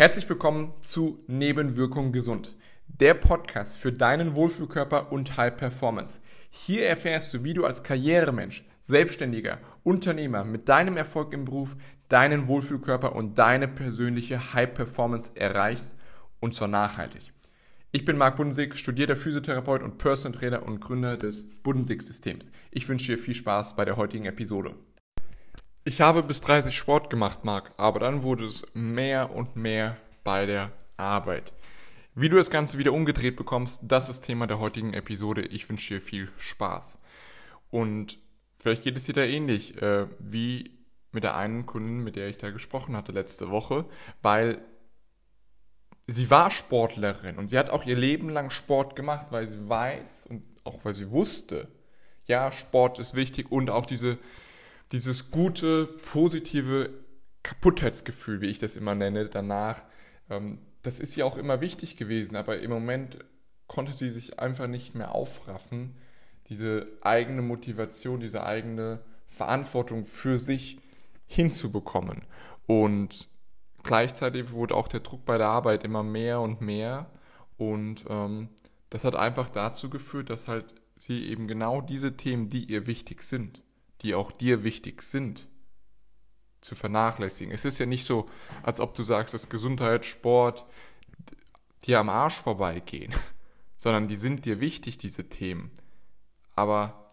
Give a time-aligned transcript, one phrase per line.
[0.00, 2.56] Herzlich willkommen zu Nebenwirkung gesund,
[2.86, 6.22] der Podcast für deinen Wohlfühlkörper und High Performance.
[6.48, 11.76] Hier erfährst du, wie du als Karrieremensch, Selbstständiger, Unternehmer mit deinem Erfolg im Beruf
[12.08, 15.96] deinen Wohlfühlkörper und deine persönliche High Performance erreichst
[16.40, 17.34] und zwar nachhaltig.
[17.92, 22.52] Ich bin Marc Budensig, studierter Physiotherapeut und Personal Trainer und Gründer des Budensig-Systems.
[22.70, 24.76] Ich wünsche dir viel Spaß bei der heutigen Episode.
[25.82, 30.44] Ich habe bis 30 Sport gemacht, Marc, aber dann wurde es mehr und mehr bei
[30.44, 31.54] der Arbeit.
[32.14, 35.40] Wie du das Ganze wieder umgedreht bekommst, das ist Thema der heutigen Episode.
[35.40, 37.00] Ich wünsche dir viel Spaß.
[37.70, 38.18] Und
[38.58, 40.78] vielleicht geht es dir da ähnlich äh, wie
[41.12, 43.86] mit der einen Kundin, mit der ich da gesprochen hatte letzte Woche,
[44.20, 44.58] weil
[46.06, 50.26] sie war Sportlerin und sie hat auch ihr Leben lang Sport gemacht, weil sie weiß
[50.28, 51.68] und auch weil sie wusste,
[52.26, 54.18] ja, Sport ist wichtig und auch diese,
[54.92, 56.90] dieses gute, positive
[57.42, 59.82] Kaputtheitsgefühl, wie ich das immer nenne, danach,
[60.28, 63.18] ähm, das ist ja auch immer wichtig gewesen, aber im Moment
[63.66, 65.96] konnte sie sich einfach nicht mehr aufraffen,
[66.48, 70.80] diese eigene Motivation, diese eigene Verantwortung für sich
[71.26, 72.22] hinzubekommen.
[72.66, 73.28] Und
[73.84, 77.10] gleichzeitig wurde auch der Druck bei der Arbeit immer mehr und mehr.
[77.56, 78.48] Und ähm,
[78.90, 83.22] das hat einfach dazu geführt, dass halt sie eben genau diese Themen, die ihr wichtig
[83.22, 83.62] sind,
[84.02, 85.48] die auch dir wichtig sind,
[86.60, 87.52] zu vernachlässigen.
[87.52, 88.28] Es ist ja nicht so,
[88.62, 90.66] als ob du sagst, dass Gesundheit, Sport
[91.84, 93.14] dir am Arsch vorbeigehen,
[93.78, 95.70] sondern die sind dir wichtig, diese Themen.
[96.54, 97.10] Aber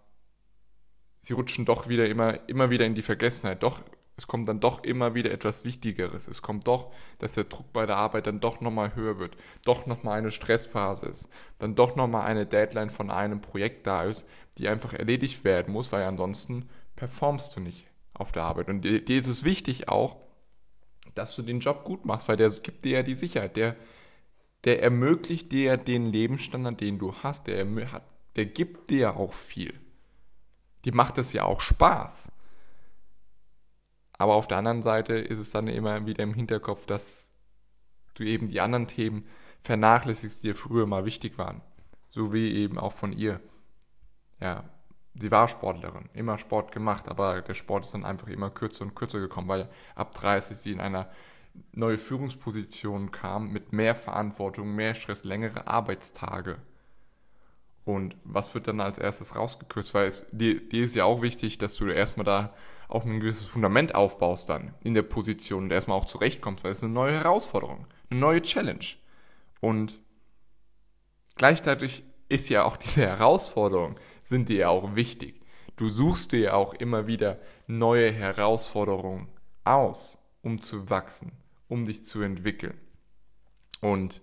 [1.22, 3.64] sie rutschen doch wieder immer, immer wieder in die Vergessenheit.
[3.64, 3.82] Doch
[4.18, 6.28] es kommt dann doch immer wieder etwas Wichtigeres.
[6.28, 9.86] Es kommt doch, dass der Druck bei der Arbeit dann doch nochmal höher wird, doch
[9.86, 11.30] nochmal eine Stressphase ist,
[11.60, 15.92] dann doch nochmal eine Deadline von einem Projekt da ist, die einfach erledigt werden muss,
[15.92, 18.70] weil ansonsten performst du nicht auf der Arbeit.
[18.70, 20.18] Und dir ist es wichtig auch,
[21.14, 23.76] dass du den Job gut machst, weil der gibt dir ja die Sicherheit, der,
[24.64, 27.68] der ermöglicht dir ja den Lebensstandard, den du hast, der,
[28.36, 29.80] der gibt dir ja auch viel.
[30.86, 32.32] Die macht es ja auch Spaß.
[34.18, 37.32] Aber auf der anderen Seite ist es dann immer wieder im Hinterkopf, dass
[38.16, 39.26] du eben die anderen Themen
[39.62, 41.62] vernachlässigst, die dir früher mal wichtig waren.
[42.10, 43.40] So wie eben auch von ihr.
[44.40, 44.64] Ja,
[45.16, 48.96] sie war Sportlerin, immer Sport gemacht, aber der Sport ist dann einfach immer kürzer und
[48.96, 51.10] kürzer gekommen, weil ab 30 sie in einer
[51.72, 56.58] neue Führungsposition kam mit mehr Verantwortung, mehr Stress, längere Arbeitstage.
[57.84, 59.94] Und was wird dann als erstes rausgekürzt?
[59.94, 62.54] Weil es, dir, dir ist ja auch wichtig, dass du erstmal da
[62.88, 66.84] auch ein gewisses Fundament aufbaust dann in der Position und erstmal auch zurechtkommst, weil es
[66.84, 68.86] eine neue Herausforderung, eine neue Challenge.
[69.60, 70.00] Und
[71.36, 75.42] gleichzeitig ist ja auch diese Herausforderung, sind dir ja auch wichtig.
[75.76, 79.30] Du suchst dir ja auch immer wieder neue Herausforderungen
[79.64, 81.34] aus, um zu wachsen,
[81.68, 82.80] um dich zu entwickeln.
[83.82, 84.22] Und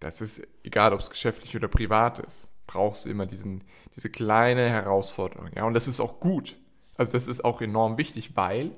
[0.00, 3.64] das ist egal, ob es geschäftlich oder privat ist, brauchst du immer diesen,
[3.94, 5.50] diese kleine Herausforderung.
[5.54, 6.56] Ja, und das ist auch gut.
[6.96, 8.72] Also das ist auch enorm wichtig, weil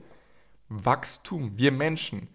[0.69, 2.29] Wachstum, wir Menschen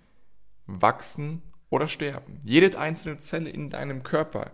[0.65, 2.39] wachsen oder sterben.
[2.43, 4.51] Jede einzelne Zelle in deinem Körper,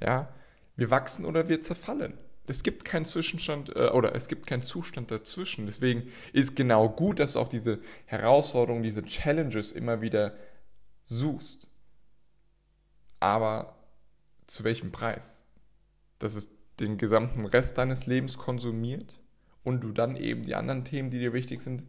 [0.00, 0.32] ja,
[0.76, 2.18] wir wachsen oder wir zerfallen.
[2.46, 5.66] Es gibt keinen Zwischenstand äh, oder es gibt keinen Zustand dazwischen.
[5.66, 10.34] Deswegen ist genau gut, dass du auch diese Herausforderungen, diese Challenges immer wieder
[11.04, 11.68] suchst.
[13.20, 13.76] Aber
[14.46, 15.44] zu welchem Preis?
[16.18, 16.50] Dass es
[16.80, 19.21] den gesamten Rest deines Lebens konsumiert?
[19.64, 21.84] Und du dann eben die anderen Themen, die dir wichtig sind,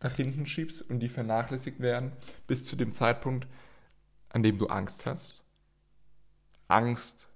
[0.00, 2.12] nach hinten schiebst und die vernachlässigt werden
[2.46, 3.46] bis zu dem Zeitpunkt,
[4.30, 5.42] an dem du Angst hast.
[6.68, 7.28] Angst,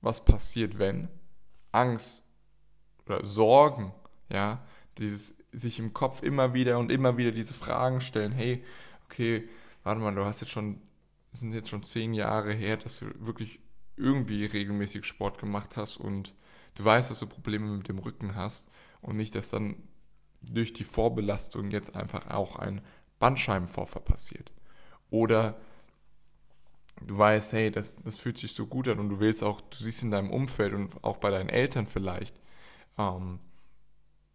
[0.00, 1.08] was passiert, wenn?
[1.72, 2.24] Angst
[3.04, 3.92] oder Sorgen,
[4.28, 4.64] ja,
[4.98, 8.62] dieses sich im Kopf immer wieder und immer wieder diese Fragen stellen, hey,
[9.06, 9.48] okay,
[9.82, 10.80] warte mal, du hast jetzt schon,
[11.32, 13.60] sind jetzt schon zehn Jahre her, dass du wirklich
[13.96, 16.34] irgendwie regelmäßig Sport gemacht hast und
[16.74, 18.68] du weißt, dass du Probleme mit dem Rücken hast
[19.06, 19.76] und nicht, dass dann
[20.42, 22.82] durch die Vorbelastung jetzt einfach auch ein
[23.18, 24.52] Bandscheibenvorfall passiert.
[25.10, 25.56] Oder
[27.00, 29.76] du weißt, hey, das, das fühlt sich so gut an und du willst auch, du
[29.76, 32.36] siehst in deinem Umfeld und auch bei deinen Eltern vielleicht,
[32.98, 33.40] ähm,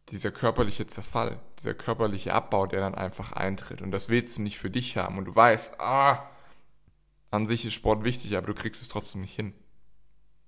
[0.09, 3.81] dieser körperliche Zerfall, dieser körperliche Abbau, der dann einfach eintritt.
[3.81, 5.17] Und das willst du nicht für dich haben.
[5.17, 6.29] Und du weißt, ah,
[7.29, 9.53] an sich ist Sport wichtig, aber du kriegst es trotzdem nicht hin.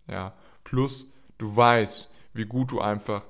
[0.07, 0.33] Ja.
[0.65, 3.23] Plus, du weißt, wie gut du einfach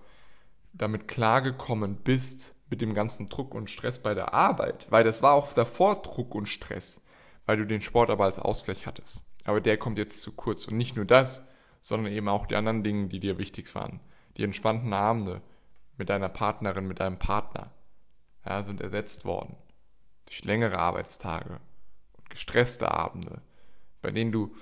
[0.74, 5.34] damit klargekommen bist mit dem ganzen Druck und Stress bei der Arbeit, weil das war
[5.34, 7.02] auch davor Druck und Stress,
[7.46, 9.22] weil du den Sport aber als Ausgleich hattest.
[9.46, 10.68] Aber der kommt jetzt zu kurz.
[10.68, 11.46] Und nicht nur das,
[11.82, 14.00] sondern eben auch die anderen Dinge, die dir wichtig waren.
[14.38, 15.42] Die entspannten Abende
[15.98, 17.72] mit deiner Partnerin, mit deinem Partner,
[18.46, 19.56] ja, sind ersetzt worden
[20.26, 21.60] durch längere Arbeitstage
[22.30, 23.42] gestresste Abende,
[24.02, 24.56] bei denen du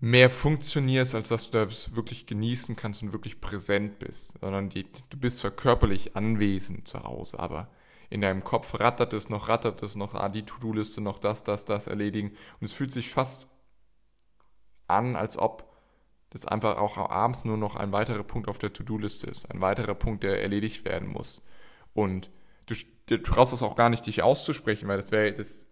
[0.00, 4.86] mehr funktionierst, als dass du das wirklich genießen kannst und wirklich präsent bist, sondern die,
[5.10, 7.68] du bist zwar körperlich anwesend zu Hause, aber
[8.10, 11.64] in deinem Kopf rattert es noch, rattert es noch, ah, die To-Do-Liste noch das, das,
[11.64, 12.30] das erledigen.
[12.60, 13.48] Und es fühlt sich fast
[14.86, 15.68] an, als ob
[16.30, 19.94] das einfach auch abends nur noch ein weiterer Punkt auf der To-Do-Liste ist, ein weiterer
[19.94, 21.42] Punkt, der erledigt werden muss.
[21.92, 22.30] Und
[22.66, 22.74] du,
[23.06, 25.66] du traust es auch gar nicht, dich auszusprechen, weil das wäre, das,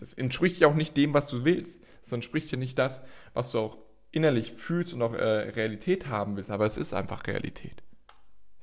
[0.00, 1.82] das entspricht ja auch nicht dem, was du willst.
[2.02, 3.02] Das entspricht ja nicht das,
[3.34, 3.78] was du auch
[4.10, 7.82] innerlich fühlst und auch äh, Realität haben willst, aber es ist einfach Realität.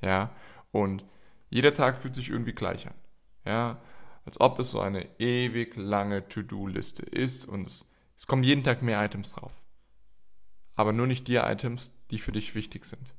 [0.00, 0.34] Ja,
[0.72, 1.04] und
[1.50, 2.94] jeder Tag fühlt sich irgendwie gleich an.
[3.44, 3.80] Ja,
[4.24, 7.86] als ob es so eine ewig lange To-Do-Liste ist und es,
[8.16, 9.52] es kommen jeden Tag mehr Items drauf.
[10.74, 13.14] Aber nur nicht die Items, die für dich wichtig sind.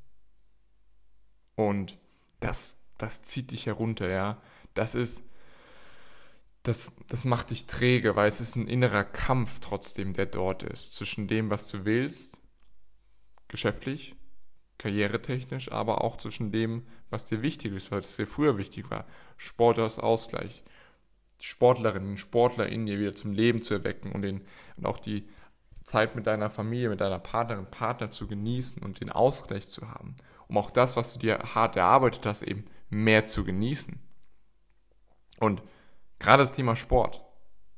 [1.55, 1.97] Und
[2.39, 4.41] das, das zieht dich herunter, ja.
[4.73, 5.23] Das ist,
[6.67, 10.95] das, das macht dich träge, weil es ist ein innerer Kampf trotzdem, der dort ist,
[10.95, 12.41] zwischen dem, was du willst,
[13.47, 14.15] geschäftlich,
[14.77, 19.05] karrieretechnisch, aber auch zwischen dem, was dir wichtig ist, was dir früher wichtig war.
[19.37, 20.63] Sport als Ausgleich,
[21.41, 25.27] Sportlerinnen, Sportler in dir wieder zum Leben zu erwecken und, den, und auch die
[25.83, 30.15] Zeit mit deiner Familie, mit deiner Partnerin, Partner zu genießen und den Ausgleich zu haben,
[30.47, 33.99] um auch das, was du dir hart erarbeitet hast, eben mehr zu genießen.
[35.39, 35.61] Und
[36.19, 37.23] gerade das Thema Sport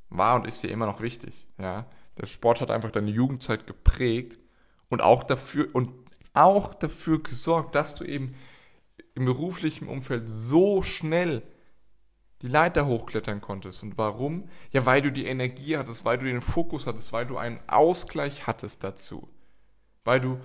[0.10, 1.48] war und ist dir immer noch wichtig.
[1.58, 1.86] Ja?
[2.18, 4.40] Der Sport hat einfach deine Jugendzeit geprägt
[4.90, 5.92] und auch dafür und
[6.34, 8.36] auch dafür gesorgt, dass du eben
[9.16, 11.44] im beruflichen Umfeld so schnell
[12.42, 13.84] die Leiter hochklettern konntest.
[13.84, 14.50] Und warum?
[14.72, 18.48] Ja, weil du die Energie hattest, weil du den Fokus hattest, weil du einen Ausgleich
[18.48, 19.28] hattest dazu.
[20.06, 20.40] Weil du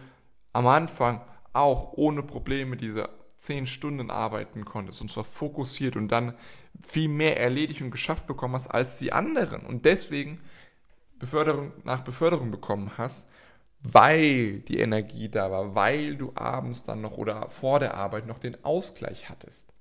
[0.53, 1.21] am Anfang
[1.53, 6.35] auch ohne Probleme diese zehn Stunden arbeiten konntest und zwar fokussiert und dann
[6.83, 10.41] viel mehr erledigt und geschafft bekommen hast als die anderen und deswegen
[11.19, 13.29] Beförderung nach Beförderung bekommen hast,
[13.81, 18.39] weil die Energie da war, weil du abends dann noch oder vor der Arbeit noch
[18.39, 19.73] den Ausgleich hattest.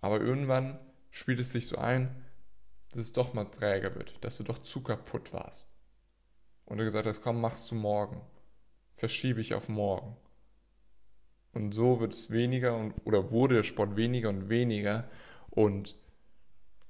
[0.00, 0.78] Aber irgendwann
[1.10, 2.24] spielt es sich so ein,
[2.90, 5.74] dass es doch mal träger wird, dass du doch zu kaputt warst.
[6.64, 8.20] Und du gesagt hast, komm, mach's zu morgen.
[8.94, 10.16] Verschiebe ich auf morgen.
[11.56, 15.08] Und so wird es weniger und, oder wurde der Sport weniger und weniger.
[15.48, 15.96] Und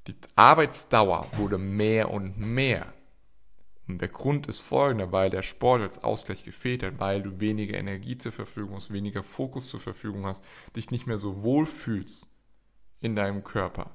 [0.08, 2.92] die Arbeitsdauer wurde mehr und mehr.
[3.86, 7.78] Und der Grund ist folgender, weil der Sport als Ausgleich gefehlt hat, weil du weniger
[7.78, 12.26] Energie zur Verfügung hast, weniger Fokus zur Verfügung hast, dich nicht mehr so wohl fühlst
[12.98, 13.92] in deinem Körper.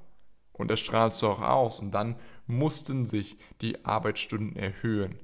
[0.54, 1.82] Und das strahlst du auch aus.
[1.82, 2.16] Und dann
[2.48, 5.20] mussten sich die Arbeitsstunden erhöhen.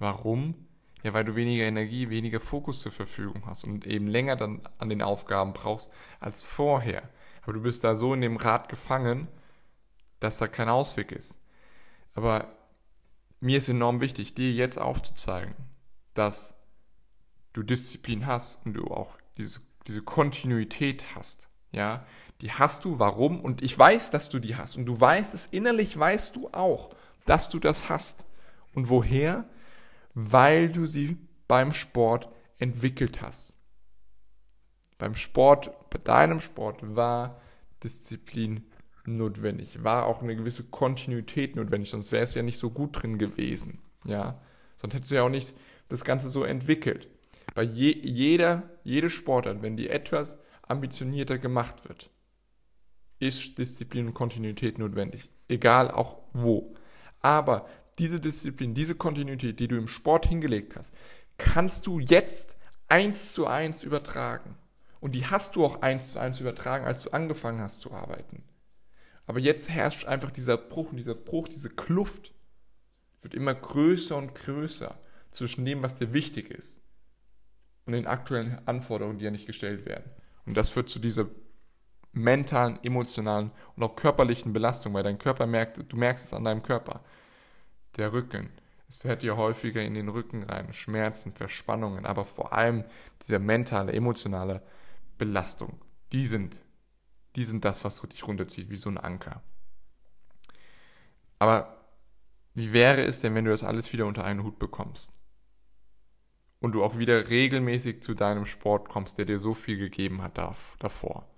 [0.00, 0.66] Warum?
[1.02, 4.88] Ja, weil du weniger Energie, weniger Fokus zur Verfügung hast und eben länger dann an
[4.88, 7.08] den Aufgaben brauchst als vorher.
[7.42, 9.28] Aber du bist da so in dem Rad gefangen,
[10.20, 11.38] dass da kein Ausweg ist.
[12.14, 12.48] Aber
[13.40, 15.54] mir ist enorm wichtig, dir jetzt aufzuzeigen,
[16.14, 16.54] dass
[17.52, 21.48] du Disziplin hast und du auch diese, diese Kontinuität hast.
[21.70, 22.04] Ja,
[22.40, 22.98] die hast du.
[22.98, 23.40] Warum?
[23.40, 24.76] Und ich weiß, dass du die hast.
[24.76, 26.90] Und du weißt es innerlich, weißt du auch,
[27.24, 28.26] dass du das hast.
[28.74, 29.44] Und woher?
[30.20, 31.16] Weil du sie
[31.46, 32.28] beim Sport
[32.58, 33.56] entwickelt hast.
[34.98, 37.40] Beim Sport, bei deinem Sport war
[37.84, 38.64] Disziplin
[39.04, 43.16] notwendig, war auch eine gewisse Kontinuität notwendig, sonst wäre es ja nicht so gut drin
[43.16, 43.78] gewesen.
[44.04, 44.40] Ja,
[44.76, 45.54] sonst hättest du ja auch nicht
[45.88, 47.08] das Ganze so entwickelt.
[47.54, 52.10] Bei je, jeder, jede Sportart, wenn die etwas ambitionierter gemacht wird,
[53.20, 55.30] ist Disziplin und Kontinuität notwendig.
[55.46, 56.74] Egal auch wo.
[57.20, 60.94] Aber diese Disziplin, diese Kontinuität, die du im Sport hingelegt hast,
[61.36, 62.56] kannst du jetzt
[62.88, 64.56] eins zu eins übertragen.
[65.00, 68.42] Und die hast du auch eins zu eins übertragen, als du angefangen hast zu arbeiten.
[69.26, 72.34] Aber jetzt herrscht einfach dieser Bruch und dieser Bruch, diese Kluft
[73.20, 74.98] wird immer größer und größer
[75.30, 76.80] zwischen dem, was dir wichtig ist
[77.84, 80.10] und den aktuellen Anforderungen, die ja nicht gestellt werden.
[80.46, 81.26] Und das führt zu dieser
[82.12, 86.62] mentalen, emotionalen und auch körperlichen Belastung, weil dein Körper merkt, du merkst es an deinem
[86.62, 87.04] Körper
[87.98, 88.50] der Rücken.
[88.88, 92.84] Es fährt dir häufiger in den Rücken rein, Schmerzen, Verspannungen, aber vor allem
[93.22, 94.62] diese mentale, emotionale
[95.18, 95.80] Belastung.
[96.12, 96.62] Die sind,
[97.36, 99.42] die sind das, was dich runterzieht, wie so ein Anker.
[101.38, 101.84] Aber
[102.54, 105.12] wie wäre es denn, wenn du das alles wieder unter einen Hut bekommst?
[106.60, 110.38] Und du auch wieder regelmäßig zu deinem Sport kommst, der dir so viel gegeben hat
[110.38, 111.28] davor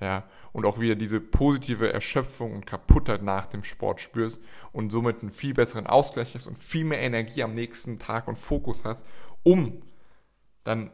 [0.00, 4.40] ja, und auch wieder diese positive Erschöpfung und Kaputtheit nach dem Sport spürst
[4.72, 8.36] und somit einen viel besseren Ausgleich hast und viel mehr Energie am nächsten Tag und
[8.36, 9.06] Fokus hast,
[9.42, 9.82] um
[10.64, 10.90] dann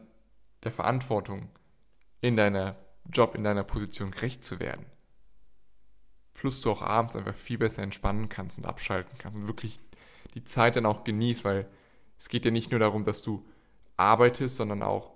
[0.64, 1.48] der Verantwortung
[2.20, 2.76] in deiner
[3.10, 4.86] Job, in deiner Position gerecht zu werden.
[6.34, 9.78] plus du auch abends einfach viel besser entspannen kannst und abschalten kannst und wirklich
[10.34, 11.68] die Zeit dann auch genießt, weil
[12.18, 13.46] es geht ja nicht nur darum, dass du
[13.96, 15.12] arbeitest, sondern auch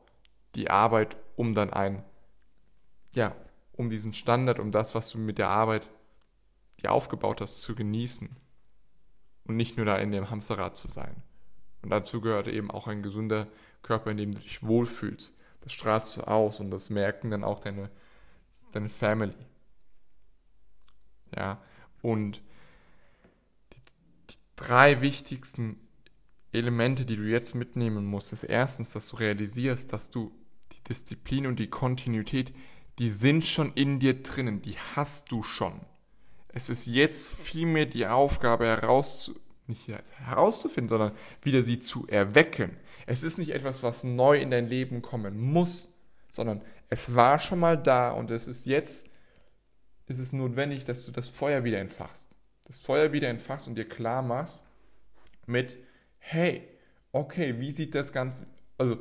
[0.55, 2.05] die Arbeit, um dann ein,
[3.14, 3.35] ja,
[3.76, 5.88] um diesen Standard, um das, was du mit der Arbeit
[6.83, 8.28] dir aufgebaut hast, zu genießen
[9.45, 11.23] und nicht nur da in dem Hamsterrad zu sein.
[11.83, 13.47] Und dazu gehört eben auch ein gesunder
[13.83, 15.37] Körper, in dem du dich wohlfühlst.
[15.61, 17.90] Das strahlst du aus und das merken dann auch deine,
[18.73, 19.35] deine Family.
[21.37, 21.61] Ja,
[22.00, 22.43] und
[23.73, 23.81] die,
[24.31, 25.81] die drei wichtigsten
[26.52, 30.33] Elemente, die du jetzt mitnehmen musst, ist erstens, dass du realisierst, dass du
[30.73, 32.54] die Disziplin und die Kontinuität,
[32.99, 35.81] die sind schon in dir drinnen, die hast du schon.
[36.49, 39.35] Es ist jetzt vielmehr die Aufgabe herauszu
[39.67, 39.89] nicht
[40.27, 42.77] herauszufinden, sondern wieder sie zu erwecken.
[43.07, 45.93] Es ist nicht etwas, was neu in dein Leben kommen muss,
[46.31, 49.09] sondern es war schon mal da und es ist jetzt,
[50.07, 52.37] ist es notwendig, dass du das Feuer wieder entfachst.
[52.67, 54.63] Das Feuer wieder entfachst und dir klar machst
[55.47, 55.77] mit,
[56.19, 56.69] hey,
[57.13, 58.47] okay, wie sieht das Ganze,
[58.79, 58.99] also,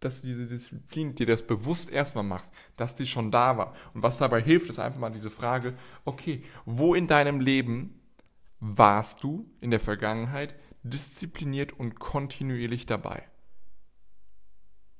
[0.00, 3.74] dass du diese Disziplin dir das bewusst erstmal machst, dass die schon da war.
[3.94, 8.00] Und was dabei hilft, ist einfach mal diese Frage, okay, wo in deinem Leben
[8.60, 13.24] warst du in der Vergangenheit diszipliniert und kontinuierlich dabei?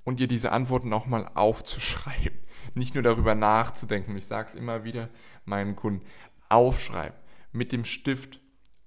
[0.04, 2.38] Und dir diese Antworten auch mal aufzuschreiben.
[2.74, 4.16] Nicht nur darüber nachzudenken.
[4.16, 5.10] Ich sage es immer wieder
[5.44, 6.04] meinen Kunden.
[6.48, 7.18] Aufschreiben.
[7.52, 8.40] Mit dem Stift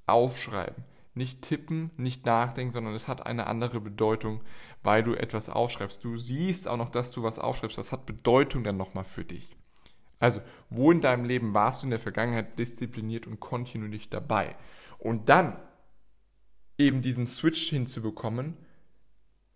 [0.07, 4.41] aufschreiben nicht tippen, nicht nachdenken, sondern es hat eine andere Bedeutung,
[4.83, 6.03] weil du etwas aufschreibst.
[6.03, 7.77] Du siehst auch noch, dass du was aufschreibst.
[7.77, 9.55] Das hat Bedeutung dann nochmal für dich.
[10.19, 14.55] Also, wo in deinem Leben warst du in der Vergangenheit diszipliniert und kontinuierlich dabei?
[14.99, 15.57] Und dann
[16.77, 18.55] eben diesen Switch hinzubekommen,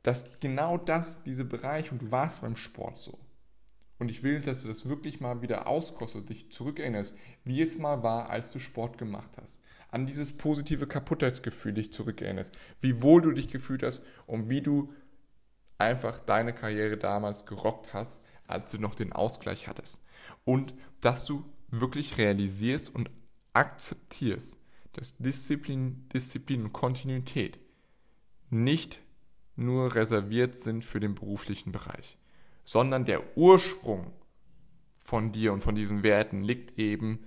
[0.02, 3.20] dass genau das, diese Bereich, und du warst beim Sport so.
[3.98, 8.04] Und ich will, dass du das wirklich mal wieder auskostest, dich zurückerinnerst, wie es mal
[8.04, 9.62] war, als du Sport gemacht hast
[9.96, 14.92] an dieses positive Kaputtheitsgefühl dich zurückerinnerst, wie wohl du dich gefühlt hast und wie du
[15.78, 20.02] einfach deine Karriere damals gerockt hast, als du noch den Ausgleich hattest.
[20.44, 23.10] Und dass du wirklich realisierst und
[23.54, 24.58] akzeptierst,
[24.94, 27.60] dass Disziplin, Disziplin und Kontinuität
[28.50, 29.00] nicht
[29.56, 32.18] nur reserviert sind für den beruflichen Bereich,
[32.64, 34.12] sondern der Ursprung
[35.04, 37.26] von dir und von diesen Werten liegt eben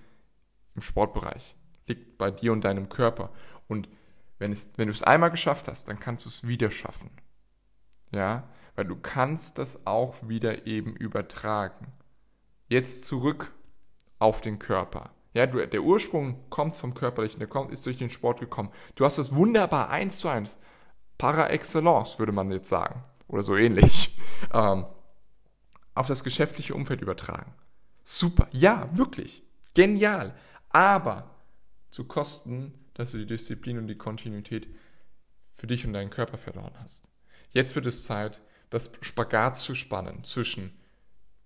[0.75, 1.57] im Sportbereich
[1.88, 3.31] liegt bei dir und deinem Körper.
[3.67, 3.88] Und
[4.38, 7.11] wenn, es, wenn du es einmal geschafft hast, dann kannst du es wieder schaffen.
[8.11, 11.93] Ja, weil du kannst das auch wieder eben übertragen.
[12.69, 13.53] Jetzt zurück
[14.19, 15.11] auf den Körper.
[15.35, 18.71] Ja, du, der Ursprung kommt vom Körperlichen, der kommt, ist durch den Sport gekommen.
[18.95, 20.59] Du hast es wunderbar eins zu eins,
[21.19, 24.17] par excellence, würde man jetzt sagen, oder so ähnlich,
[24.53, 24.87] ähm,
[25.95, 27.55] auf das geschäftliche Umfeld übertragen.
[28.03, 29.43] Super, ja, wirklich,
[29.75, 30.35] genial.
[30.71, 31.35] Aber
[31.91, 34.69] zu Kosten, dass du die Disziplin und die Kontinuität
[35.55, 37.09] für dich und deinen Körper verloren hast.
[37.50, 38.40] Jetzt wird es Zeit,
[38.71, 40.78] das Spagat zu spannen zwischen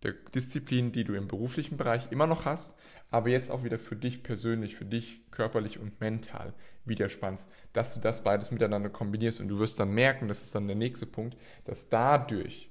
[0.02, 2.74] der Disziplin, die du im beruflichen Bereich immer noch hast,
[3.10, 6.54] aber jetzt auch wieder für dich persönlich, für dich körperlich und mental
[6.84, 9.40] wieder spannst, dass du das beides miteinander kombinierst.
[9.40, 12.70] Und du wirst dann merken, das ist dann der nächste Punkt, dass dadurch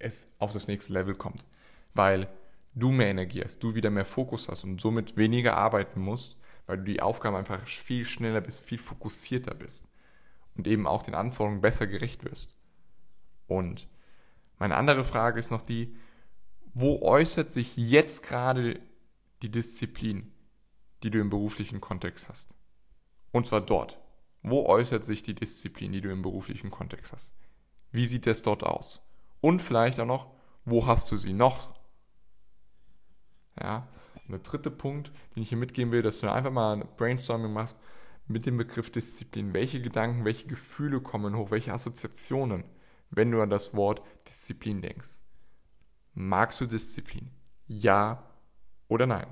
[0.00, 1.44] es auf das nächste Level kommt,
[1.94, 2.26] weil
[2.74, 6.36] du mehr Energie hast, du wieder mehr Fokus hast und somit weniger arbeiten musst,
[6.66, 9.86] weil du die Aufgaben einfach viel schneller bist, viel fokussierter bist
[10.56, 12.54] und eben auch den Anforderungen besser gerecht wirst.
[13.46, 13.88] Und
[14.58, 15.96] meine andere Frage ist noch die,
[16.74, 18.80] wo äußert sich jetzt gerade
[19.42, 20.32] die Disziplin,
[21.02, 22.54] die du im beruflichen Kontext hast?
[23.32, 23.98] Und zwar dort.
[24.42, 27.34] Wo äußert sich die Disziplin, die du im beruflichen Kontext hast?
[27.90, 29.02] Wie sieht es dort aus?
[29.40, 30.32] Und vielleicht auch noch,
[30.64, 31.80] wo hast du sie noch
[33.60, 33.88] ja?
[34.26, 37.52] Und der dritte Punkt, den ich hier mitgeben will, dass du einfach mal ein Brainstorming
[37.52, 37.76] machst
[38.30, 39.52] mit dem Begriff Disziplin.
[39.52, 42.64] Welche Gedanken, welche Gefühle kommen hoch, welche Assoziationen,
[43.10, 45.22] wenn du an das Wort Disziplin denkst.
[46.14, 47.30] Magst du Disziplin?
[47.66, 48.30] Ja
[48.86, 49.26] oder nein?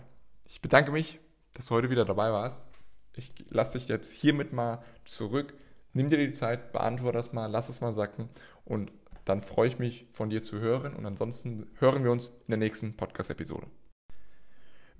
[0.44, 1.20] Ich bedanke mich,
[1.52, 2.68] dass du heute wieder dabei warst.
[3.14, 5.54] Ich lasse dich jetzt hiermit mal zurück.
[5.92, 8.28] Nimm dir die Zeit, beantworte das mal, lass es mal sacken
[8.64, 8.92] und
[9.24, 12.58] dann freue ich mich von dir zu hören und ansonsten hören wir uns in der
[12.58, 13.68] nächsten Podcast-Episode.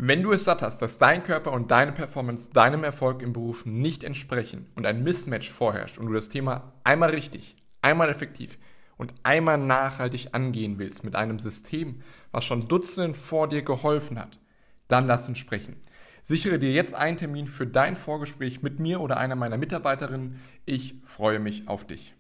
[0.01, 3.67] Wenn du es satt hast, dass dein Körper und deine Performance deinem Erfolg im Beruf
[3.67, 8.59] nicht entsprechen und ein Mismatch vorherrscht und du das Thema einmal richtig, einmal effektiv
[8.97, 12.01] und einmal nachhaltig angehen willst mit einem System,
[12.31, 14.39] was schon Dutzenden vor dir geholfen hat,
[14.87, 15.75] dann lass uns sprechen.
[16.23, 20.41] Sichere dir jetzt einen Termin für dein Vorgespräch mit mir oder einer meiner Mitarbeiterinnen.
[20.65, 22.15] Ich freue mich auf dich.